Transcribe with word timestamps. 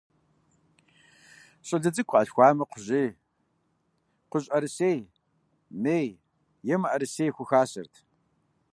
ЩӀалэ 1.67 1.89
цӀыкӀу 1.95 2.09
къалъхуамэ, 2.11 2.63
кхъужьей, 2.71 3.09
кхъужьӀэрысей, 4.29 4.99
мей 5.83 6.07
е 6.73 6.75
мыӀэрысей 6.81 7.29
хухасэрт. 7.35 7.93